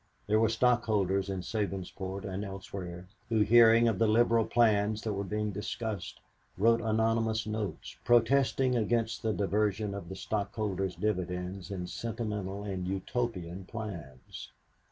There 0.25 0.39
were 0.39 0.49
stockholders 0.49 1.29
in 1.29 1.41
Sabinsport 1.43 2.25
and 2.25 2.43
elsewhere 2.43 3.07
who, 3.29 3.41
hearing 3.41 3.87
of 3.87 3.99
the 3.99 4.07
liberal 4.07 4.45
plans 4.45 5.03
that 5.03 5.13
were 5.13 5.23
being 5.23 5.51
discussed, 5.51 6.19
wrote 6.57 6.81
anonymous 6.81 7.45
notes, 7.45 7.97
protesting 8.03 8.75
against 8.75 9.21
the 9.21 9.31
diversion 9.31 9.93
of 9.93 10.09
the 10.09 10.15
stockholders' 10.15 10.95
dividends 10.95 11.69
in 11.69 11.85
sentimental 11.85 12.63
and 12.63 12.87
Utopian 12.87 13.65
plans. 13.65 14.49